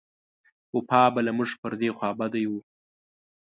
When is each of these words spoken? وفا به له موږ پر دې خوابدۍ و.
وفا 0.75 1.01
به 1.13 1.21
له 1.27 1.31
موږ 1.37 1.49
پر 1.61 1.73
دې 1.79 1.89
خوابدۍ 1.97 2.45
و. 2.47 2.53